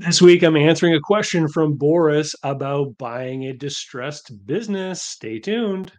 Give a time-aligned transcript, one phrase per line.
[0.00, 5.02] This week, I'm answering a question from Boris about buying a distressed business.
[5.02, 5.90] Stay tuned.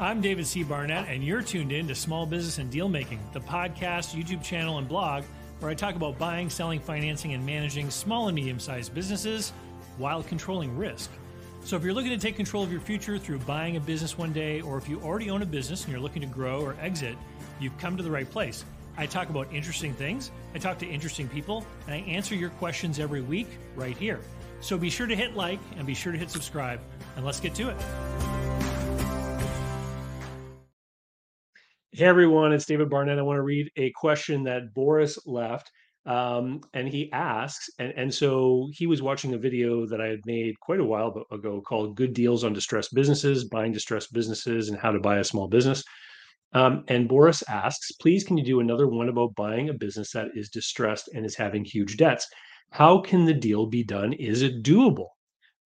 [0.00, 0.62] I'm David C.
[0.62, 4.78] Barnett, and you're tuned in to Small Business and Deal Making, the podcast, YouTube channel,
[4.78, 5.24] and blog
[5.60, 9.52] where I talk about buying, selling, financing, and managing small and medium sized businesses
[9.98, 11.10] while controlling risk.
[11.64, 14.32] So, if you're looking to take control of your future through buying a business one
[14.32, 17.18] day, or if you already own a business and you're looking to grow or exit,
[17.60, 18.64] you've come to the right place.
[18.98, 22.98] I talk about interesting things, I talk to interesting people, and I answer your questions
[22.98, 24.18] every week right here.
[24.58, 26.80] So be sure to hit like and be sure to hit subscribe,
[27.14, 27.76] and let's get to it.
[31.92, 33.20] Hey everyone, it's David Barnett.
[33.20, 35.70] I want to read a question that Boris left.
[36.04, 40.20] Um, and he asks, and, and so he was watching a video that I had
[40.26, 44.78] made quite a while ago called Good Deals on Distressed Businesses, Buying Distressed Businesses, and
[44.78, 45.84] How to Buy a Small Business.
[46.52, 50.28] Um, and Boris asks, please, can you do another one about buying a business that
[50.34, 52.26] is distressed and is having huge debts?
[52.70, 54.12] How can the deal be done?
[54.14, 55.08] Is it doable?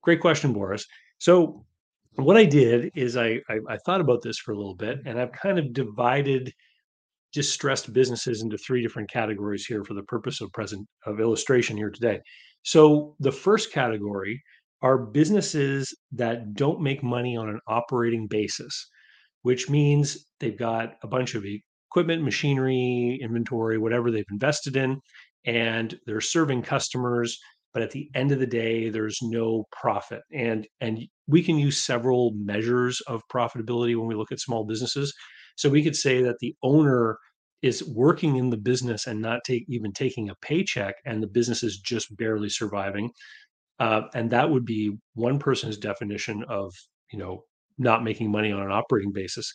[0.02, 0.84] Great question, Boris.
[1.18, 1.64] So,
[2.16, 5.18] what I did is I, I, I thought about this for a little bit, and
[5.18, 6.52] I've kind of divided
[7.32, 11.90] distressed businesses into three different categories here for the purpose of present of illustration here
[11.90, 12.20] today.
[12.64, 14.42] So, the first category
[14.82, 18.88] are businesses that don't make money on an operating basis
[19.42, 21.44] which means they've got a bunch of
[21.90, 25.00] equipment, machinery, inventory, whatever they've invested in,
[25.44, 27.38] and they're serving customers.
[27.74, 30.20] But at the end of the day, there's no profit.
[30.32, 35.14] And, and we can use several measures of profitability when we look at small businesses.
[35.56, 37.18] So we could say that the owner
[37.62, 41.62] is working in the business and not take, even taking a paycheck, and the business
[41.62, 43.10] is just barely surviving.
[43.78, 46.74] Uh, and that would be one person's definition of
[47.12, 47.42] you know
[47.82, 49.52] not making money on an operating basis.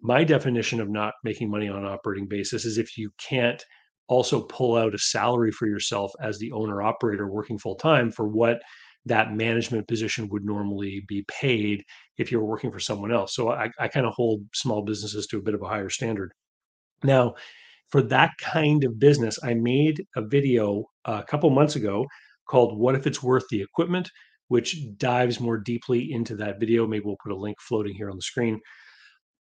[0.00, 3.62] My definition of not making money on an operating basis is if you can't
[4.08, 8.26] also pull out a salary for yourself as the owner operator working full time for
[8.26, 8.60] what
[9.06, 11.82] that management position would normally be paid
[12.16, 13.34] if you're working for someone else.
[13.34, 16.32] So I, I kind of hold small businesses to a bit of a higher standard.
[17.02, 17.34] Now,
[17.90, 22.06] for that kind of business, I made a video uh, a couple months ago
[22.48, 24.10] called What If It's Worth the Equipment?
[24.48, 26.86] Which dives more deeply into that video.
[26.86, 28.60] Maybe we'll put a link floating here on the screen.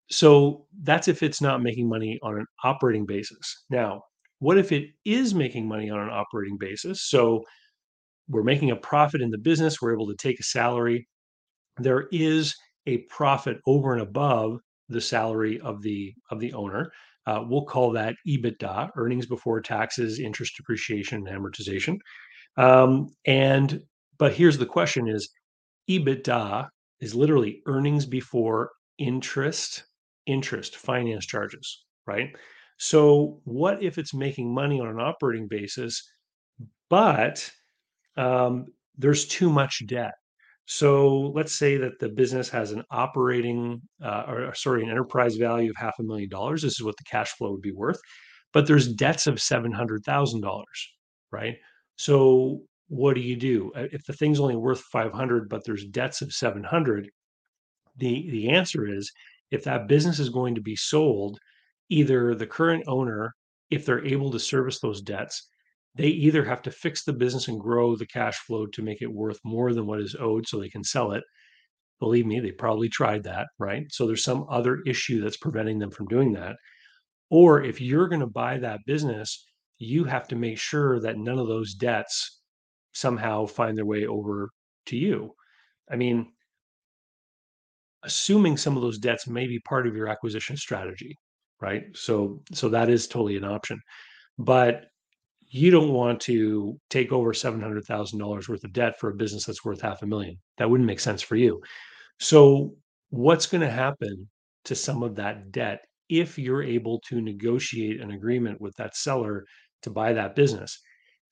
[0.09, 3.65] So that's if it's not making money on an operating basis.
[3.69, 4.03] Now,
[4.39, 7.09] what if it is making money on an operating basis?
[7.09, 7.43] So
[8.27, 11.07] we're making a profit in the business, we're able to take a salary.
[11.77, 12.55] There is
[12.87, 16.91] a profit over and above the salary of the of the owner.
[17.27, 21.97] Uh, we'll call that EBITDA, earnings before taxes, interest, depreciation, and amortization.
[22.57, 23.81] Um, and
[24.21, 25.31] but here's the question is
[25.89, 29.83] EBITDA is literally earnings before interest,
[30.27, 32.29] interest, finance charges, right?
[32.77, 36.07] So what if it's making money on an operating basis,
[36.87, 37.51] but
[38.15, 40.13] um, there's too much debt?
[40.67, 45.71] So let's say that the business has an operating, uh, or sorry, an enterprise value
[45.71, 46.61] of half a million dollars.
[46.61, 47.99] This is what the cash flow would be worth,
[48.53, 50.89] but there's debts of seven hundred thousand dollars,
[51.31, 51.55] right?
[51.95, 53.71] So what do you do?
[53.73, 57.09] Uh, if the thing's only worth 500 but there's debts of 700
[57.95, 59.09] the the answer is
[59.49, 61.39] if that business is going to be sold
[61.87, 63.33] either the current owner
[63.69, 65.47] if they're able to service those debts
[65.95, 69.11] they either have to fix the business and grow the cash flow to make it
[69.11, 71.23] worth more than what is owed so they can sell it.
[72.01, 73.85] Believe me they probably tried that right?
[73.89, 76.57] So there's some other issue that's preventing them from doing that.
[77.29, 79.45] Or if you're going to buy that business
[79.77, 82.40] you have to make sure that none of those debts
[82.93, 84.49] somehow find their way over
[84.87, 85.33] to you.
[85.89, 86.27] I mean,
[88.03, 91.15] assuming some of those debts may be part of your acquisition strategy,
[91.59, 91.83] right?
[91.93, 93.79] So so that is totally an option.
[94.37, 94.85] But
[95.49, 99.81] you don't want to take over $700,000 worth of debt for a business that's worth
[99.81, 100.37] half a million.
[100.57, 101.61] That wouldn't make sense for you.
[102.19, 102.75] So
[103.09, 104.29] what's going to happen
[104.65, 109.45] to some of that debt if you're able to negotiate an agreement with that seller
[109.83, 110.79] to buy that business?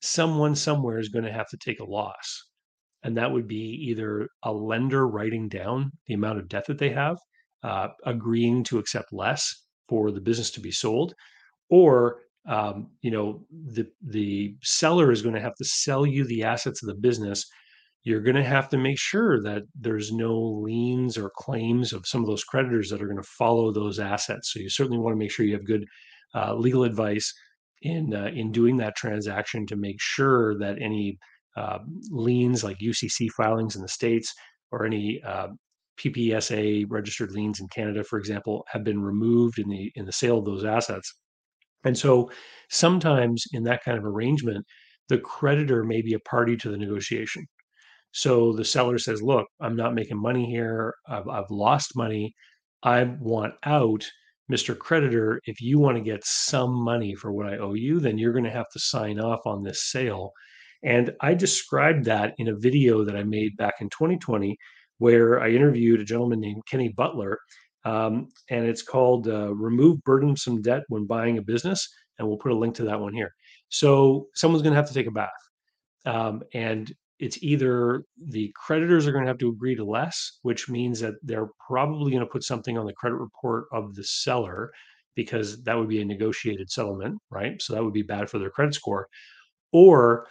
[0.00, 2.44] Someone somewhere is going to have to take a loss.
[3.02, 6.90] And that would be either a lender writing down the amount of debt that they
[6.90, 7.16] have,
[7.62, 9.54] uh, agreeing to accept less
[9.88, 11.14] for the business to be sold,
[11.70, 16.42] or um, you know the the seller is going to have to sell you the
[16.42, 17.44] assets of the business.
[18.02, 22.22] You're going to have to make sure that there's no liens or claims of some
[22.22, 24.52] of those creditors that are going to follow those assets.
[24.52, 25.84] So you certainly want to make sure you have good
[26.34, 27.32] uh, legal advice
[27.82, 31.18] in uh, in doing that transaction to make sure that any
[31.56, 31.78] uh,
[32.10, 34.32] liens like UCC filings in the states
[34.70, 35.48] or any uh,
[35.98, 40.38] PPSA registered liens in Canada, for example, have been removed in the in the sale
[40.38, 41.14] of those assets.
[41.84, 42.30] And so
[42.68, 44.64] sometimes in that kind of arrangement,
[45.08, 47.46] the creditor may be a party to the negotiation.
[48.12, 50.94] So the seller says, Look, I'm not making money here.
[51.08, 52.34] I've, I've lost money.
[52.82, 54.06] I want out.
[54.50, 54.76] Mr.
[54.76, 58.32] Creditor, if you want to get some money for what I owe you, then you're
[58.32, 60.32] going to have to sign off on this sale.
[60.82, 64.56] And I described that in a video that I made back in 2020,
[64.98, 67.38] where I interviewed a gentleman named Kenny Butler.
[67.84, 71.88] Um, and it's called uh, Remove Burdensome Debt When Buying a Business.
[72.18, 73.32] And we'll put a link to that one here.
[73.68, 75.30] So someone's going to have to take a bath.
[76.06, 80.70] Um, and it's either the creditors are going to have to agree to less, which
[80.70, 84.70] means that they're probably going to put something on the credit report of the seller
[85.14, 87.60] because that would be a negotiated settlement, right?
[87.60, 89.06] So that would be bad for their credit score.
[89.70, 90.28] Or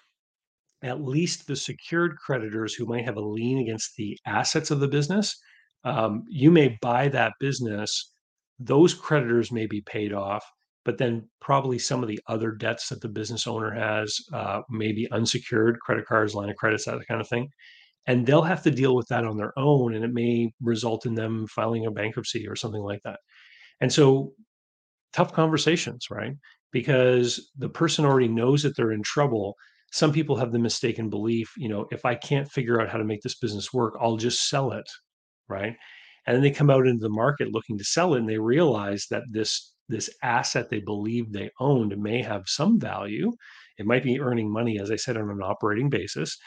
[0.81, 4.87] at least the secured creditors who might have a lien against the assets of the
[4.87, 5.35] business,
[5.83, 8.11] um, you may buy that business.
[8.57, 10.43] Those creditors may be paid off
[10.85, 15.11] but then probably some of the other debts that the business owner has, uh, maybe
[15.11, 17.49] unsecured credit cards, line of credits, that kind of thing.
[18.07, 21.13] And they'll have to deal with that on their own, and it may result in
[21.15, 23.19] them filing a bankruptcy or something like that.
[23.81, 24.33] And so,
[25.13, 26.33] tough conversations, right?
[26.71, 29.55] Because the person already knows that they're in trouble.
[29.91, 33.03] Some people have the mistaken belief, you know, if I can't figure out how to
[33.03, 34.87] make this business work, I'll just sell it,
[35.47, 35.75] right?
[36.25, 39.07] And then they come out into the market looking to sell it, and they realize
[39.09, 43.31] that this this asset they believe they owned may have some value.
[43.77, 46.37] It might be earning money, as I said, on an operating basis,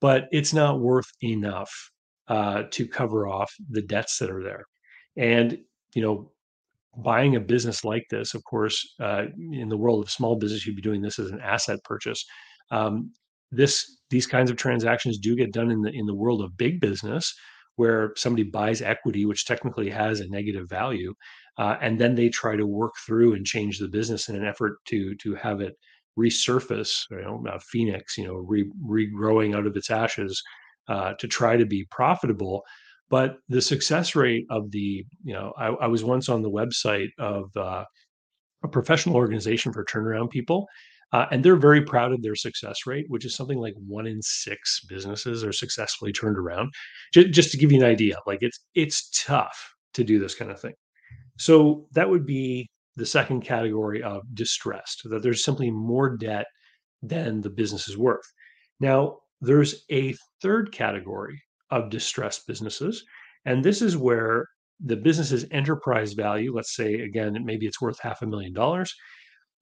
[0.00, 1.70] but it's not worth enough
[2.28, 4.64] uh, to cover off the debts that are there.
[5.16, 5.58] And
[5.94, 6.32] you know,
[6.96, 10.76] buying a business like this, of course, uh, in the world of small business, you'd
[10.76, 12.24] be doing this as an asset purchase.
[12.70, 13.12] Um,
[13.50, 16.80] this these kinds of transactions do get done in the in the world of big
[16.80, 17.34] business,
[17.76, 21.14] where somebody buys equity, which technically has a negative value,
[21.58, 24.78] uh, and then they try to work through and change the business in an effort
[24.86, 25.74] to to have it
[26.18, 30.42] resurface, you know, phoenix, you know, re, regrowing out of its ashes
[30.88, 32.62] uh, to try to be profitable.
[33.10, 37.08] But the success rate of the, you know, I, I was once on the website
[37.18, 37.84] of uh,
[38.64, 40.66] a professional organization for turnaround people,
[41.12, 44.20] uh, and they're very proud of their success rate, which is something like one in
[44.20, 46.70] six businesses are successfully turned around.
[47.14, 50.50] Just, just to give you an idea, like it's it's tough to do this kind
[50.50, 50.74] of thing.
[51.38, 56.46] So that would be the second category of distressed, that there's simply more debt
[57.02, 58.26] than the business is worth.
[58.80, 61.40] Now, there's a third category
[61.70, 63.04] of distressed businesses,
[63.44, 64.46] and this is where
[64.80, 68.92] the business's enterprise value, let's say again, maybe it's worth half a million dollars,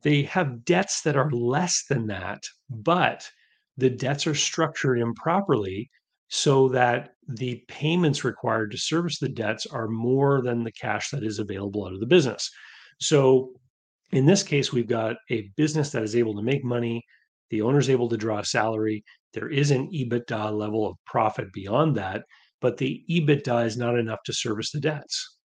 [0.03, 3.29] they have debts that are less than that, but
[3.77, 5.91] the debts are structured improperly
[6.29, 11.23] so that the payments required to service the debts are more than the cash that
[11.23, 12.51] is available out of the business.
[13.01, 13.53] So
[14.13, 17.03] in this case, we've got a business that is able to make money.
[17.51, 19.05] The owner is able to draw a salary.
[19.33, 22.23] There is an EBITDA level of profit beyond that,
[22.61, 25.37] but the EBITDA is not enough to service the debts.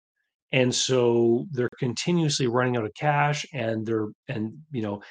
[0.52, 5.02] And so they're continuously running out of cash and they're, and, you know,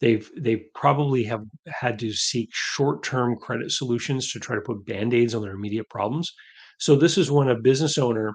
[0.00, 5.34] They've they probably have had to seek short-term credit solutions to try to put band-aids
[5.34, 6.32] on their immediate problems.
[6.78, 8.32] So this is when a business owner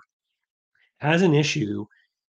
[1.00, 1.86] has an issue,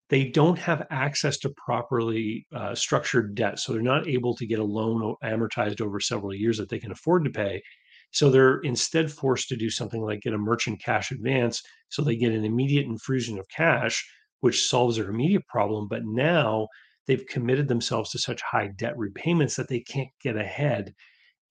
[0.09, 3.57] they don't have access to properly uh, structured debt.
[3.57, 6.91] So they're not able to get a loan amortized over several years that they can
[6.91, 7.63] afford to pay.
[8.11, 11.63] So they're instead forced to do something like get a merchant cash advance.
[11.89, 14.07] So they get an immediate infusion of cash,
[14.41, 15.87] which solves their immediate problem.
[15.87, 16.67] But now
[17.07, 20.93] they've committed themselves to such high debt repayments that they can't get ahead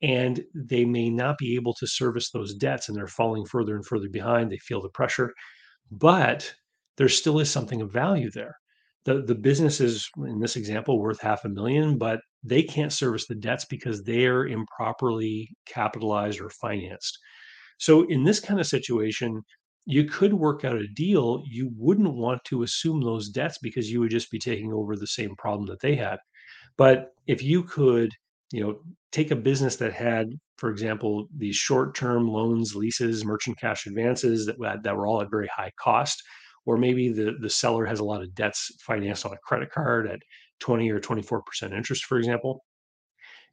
[0.03, 3.87] and they may not be able to service those debts and they're falling further and
[3.87, 5.33] further behind they feel the pressure
[5.91, 6.53] but
[6.97, 8.57] there still is something of value there.
[9.05, 13.27] The the business is in this example worth half a million but they can't service
[13.27, 17.19] the debts because they're improperly capitalized or financed.
[17.79, 19.43] So in this kind of situation
[19.85, 24.01] you could work out a deal, you wouldn't want to assume those debts because you
[24.01, 26.19] would just be taking over the same problem that they had.
[26.77, 28.11] But if you could,
[28.53, 33.87] you know, take a business that had, for example, these short-term loans, leases, merchant cash
[33.87, 36.23] advances that that were all at very high cost,
[36.67, 40.09] or maybe the the seller has a lot of debts financed on a credit card
[40.09, 40.21] at
[40.61, 42.65] 20 or 24% interest, for example,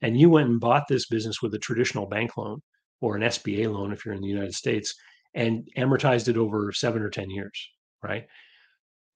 [0.02, 2.62] and you went and bought this business with a traditional bank loan
[3.02, 4.94] or an SBA loan if you're in the United States,
[5.34, 7.70] and amortized it over seven or 10 years,
[8.04, 8.26] right?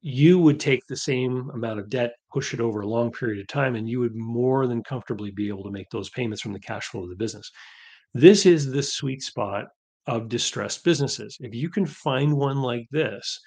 [0.01, 3.47] You would take the same amount of debt, push it over a long period of
[3.47, 6.59] time, and you would more than comfortably be able to make those payments from the
[6.59, 7.49] cash flow of the business.
[8.13, 9.65] This is the sweet spot
[10.07, 11.37] of distressed businesses.
[11.39, 13.39] If you can find one like this,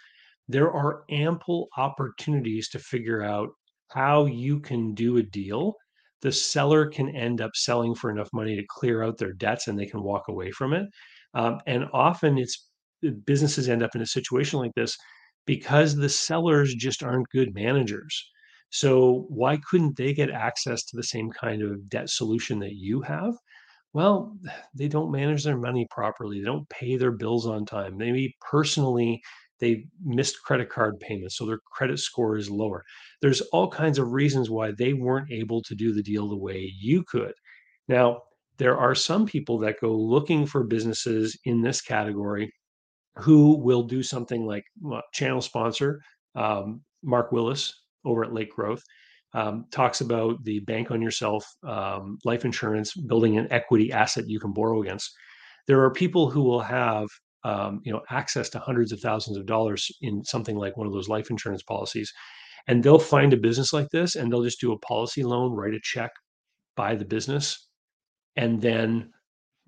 [0.49, 3.51] there are ample opportunities to figure out
[3.91, 5.77] how you can do a deal
[6.23, 9.79] the seller can end up selling for enough money to clear out their debts and
[9.79, 10.87] they can walk away from it.
[11.35, 12.69] Um, and often it's
[13.25, 14.97] businesses end up in a situation like this
[15.47, 18.31] because the sellers just aren't good managers.
[18.71, 23.03] So why couldn't they get access to the same kind of debt solution that you
[23.03, 23.35] have?
[23.93, 24.37] Well,
[24.75, 26.41] they don't manage their money properly.
[26.41, 27.97] They don't pay their bills on time.
[27.97, 29.23] Maybe personally
[29.59, 32.85] they missed credit card payments, so their credit score is lower.
[33.23, 36.71] There's all kinds of reasons why they weren't able to do the deal the way
[36.79, 37.33] you could.
[37.89, 38.23] Now,
[38.59, 42.51] there are some people that go looking for businesses in this category
[43.17, 44.65] who will do something like
[45.13, 46.01] channel sponsor
[46.35, 47.73] um, Mark Willis
[48.05, 48.83] over at Lake Growth
[49.35, 54.41] um, talks about the bank on yourself um, life insurance, building an equity asset you
[54.41, 55.13] can borrow against.
[55.67, 57.07] There are people who will have
[57.45, 60.93] um, you know access to hundreds of thousands of dollars in something like one of
[60.93, 62.13] those life insurance policies,
[62.67, 65.75] and they'll find a business like this and they'll just do a policy loan, write
[65.75, 66.11] a check,
[66.75, 67.66] buy the business,
[68.37, 69.11] and then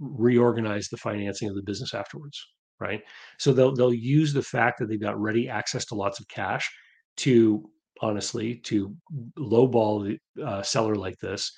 [0.00, 2.40] reorganize the financing of the business afterwards
[2.80, 3.02] right
[3.38, 6.70] so they'll they'll use the fact that they've got ready access to lots of cash
[7.16, 7.68] to
[8.00, 8.94] honestly, to
[9.38, 11.52] lowball the uh, seller like this,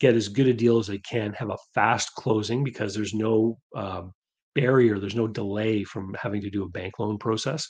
[0.00, 3.58] get as good a deal as they can, have a fast closing because there's no
[3.76, 4.02] uh,
[4.54, 7.66] barrier, there's no delay from having to do a bank loan process.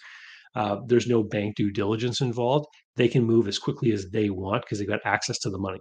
[0.55, 2.67] Uh, there's no bank due diligence involved.
[2.97, 5.81] They can move as quickly as they want because they've got access to the money.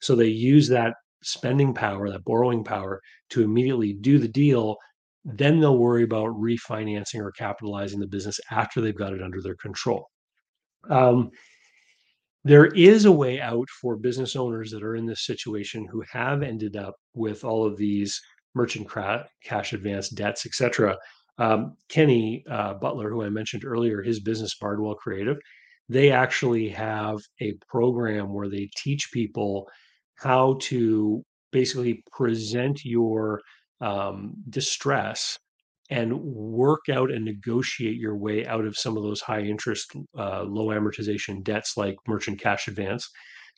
[0.00, 3.00] So they use that spending power, that borrowing power
[3.30, 4.76] to immediately do the deal.
[5.24, 9.56] Then they'll worry about refinancing or capitalizing the business after they've got it under their
[9.56, 10.08] control.
[10.90, 11.30] Um,
[12.44, 16.42] there is a way out for business owners that are in this situation who have
[16.42, 18.20] ended up with all of these
[18.54, 18.88] merchant
[19.42, 20.96] cash advance debts, etc.
[21.38, 25.38] Um, Kenny uh, Butler, who I mentioned earlier, his business Bardwell Creative,
[25.88, 29.68] they actually have a program where they teach people
[30.16, 33.40] how to basically present your
[33.80, 35.38] um, distress
[35.90, 40.42] and work out and negotiate your way out of some of those high interest, uh,
[40.42, 43.08] low amortization debts like merchant cash advance.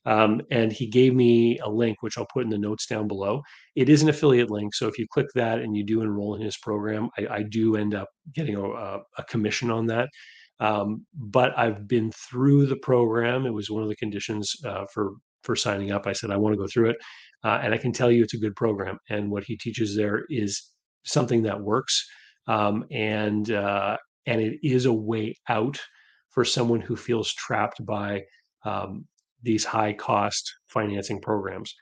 [0.04, 3.42] Um, and he gave me a link, which I'll put in the notes down below.
[3.74, 4.74] It is an affiliate link.
[4.74, 7.76] So if you click that and you do enroll in his program, I, I do
[7.76, 10.08] end up getting a, a commission on that.
[10.60, 13.46] Um, but I've been through the program.
[13.46, 15.14] It was one of the conditions uh, for
[15.46, 16.06] for signing up.
[16.06, 16.96] I said I want to go through it,
[17.44, 18.98] uh, and I can tell you it's a good program.
[19.08, 20.72] And what he teaches there is
[21.04, 22.06] something that works,
[22.48, 25.80] um, and uh, and it is a way out
[26.30, 28.22] for someone who feels trapped by
[28.64, 29.06] um,
[29.42, 31.74] these high cost financing programs.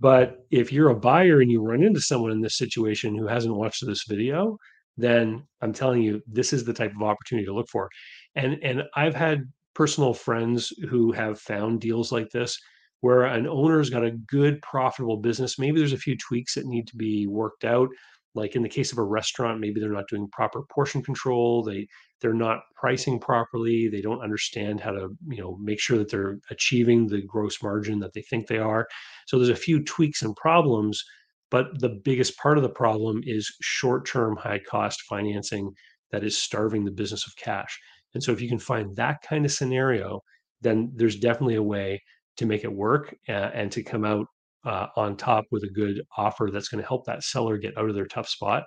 [0.00, 3.54] But if you're a buyer and you run into someone in this situation who hasn't
[3.54, 4.58] watched this video,
[4.96, 7.88] then I'm telling you, this is the type of opportunity to look for.
[8.34, 9.44] And and I've had
[9.74, 12.58] personal friends who have found deals like this
[13.00, 15.58] where an owner's got a good profitable business.
[15.58, 17.88] Maybe there's a few tweaks that need to be worked out
[18.34, 21.86] like in the case of a restaurant maybe they're not doing proper portion control they
[22.20, 26.38] they're not pricing properly they don't understand how to you know make sure that they're
[26.50, 28.86] achieving the gross margin that they think they are
[29.26, 31.02] so there's a few tweaks and problems
[31.50, 35.70] but the biggest part of the problem is short-term high cost financing
[36.10, 37.78] that is starving the business of cash
[38.14, 40.20] and so if you can find that kind of scenario
[40.60, 42.00] then there's definitely a way
[42.36, 44.26] to make it work uh, and to come out
[44.64, 47.88] uh, on top with a good offer that's going to help that seller get out
[47.88, 48.64] of their tough spot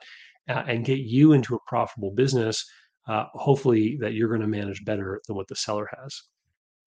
[0.50, 2.63] uh, and get you into a profitable business.
[3.07, 6.21] Uh, hopefully, that you're going to manage better than what the seller has.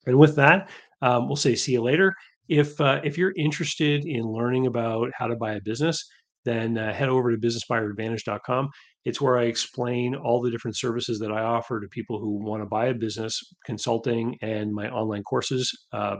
[0.07, 0.71] And with that,
[1.03, 2.15] um, we'll say see you later.
[2.49, 6.05] If uh, if you're interested in learning about how to buy a business,
[6.45, 8.69] then uh, head over to businessbuyeradvantage.com.
[9.05, 12.63] It's where I explain all the different services that I offer to people who want
[12.63, 16.17] to buy a business, consulting, and my online courses, uh,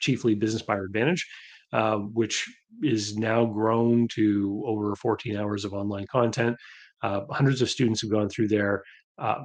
[0.00, 1.26] chiefly Business Buyer Advantage
[1.72, 2.52] uh, which
[2.82, 6.56] is now grown to over 14 hours of online content.
[7.02, 8.82] Uh, hundreds of students have gone through there.
[9.18, 9.44] Uh,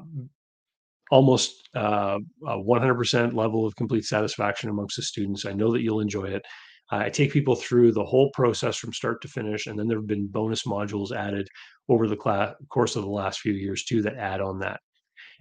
[1.12, 5.46] almost 100% uh, level of complete satisfaction amongst the students.
[5.46, 6.44] I know that you'll enjoy it.
[6.90, 10.08] I take people through the whole process from start to finish, and then there have
[10.08, 11.48] been bonus modules added
[11.90, 14.80] over the class, course of the last few years too that add on that.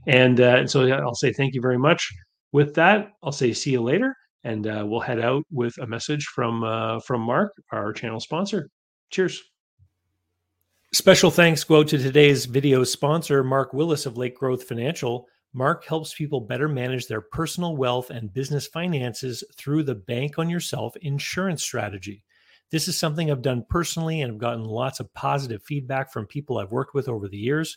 [0.06, 2.11] And, uh, and so I'll say thank you very much.
[2.52, 4.14] With that, I'll say see you later
[4.45, 8.69] and uh, we'll head out with a message from uh, from Mark, our channel sponsor.
[9.11, 9.43] Cheers.
[10.93, 15.27] Special thanks go to today's video sponsor, Mark Willis of Lake Growth Financial.
[15.53, 20.51] Mark helps people better manage their personal wealth and business finances through the Bank on
[20.51, 22.25] Yourself insurance strategy.
[22.71, 26.59] This is something I've done personally and I've gotten lots of positive feedback from people
[26.59, 27.77] I've worked with over the years.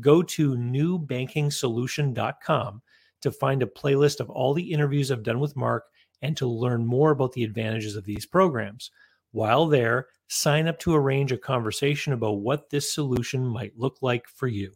[0.00, 2.82] Go to newbankingsolution.com
[3.22, 5.84] to find a playlist of all the interviews I've done with Mark
[6.24, 8.90] and to learn more about the advantages of these programs.
[9.32, 14.26] While there, sign up to arrange a conversation about what this solution might look like
[14.26, 14.72] for you.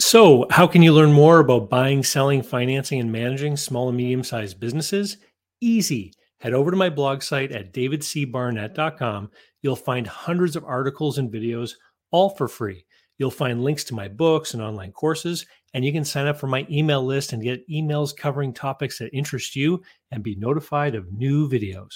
[0.00, 4.24] So, how can you learn more about buying, selling, financing, and managing small and medium
[4.24, 5.18] sized businesses?
[5.60, 6.14] Easy.
[6.38, 9.30] Head over to my blog site at davidcbarnett.com.
[9.60, 11.72] You'll find hundreds of articles and videos,
[12.10, 12.86] all for free.
[13.18, 15.44] You'll find links to my books and online courses,
[15.74, 19.14] and you can sign up for my email list and get emails covering topics that
[19.14, 21.92] interest you and be notified of new videos.